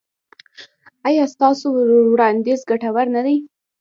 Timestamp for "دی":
3.25-3.37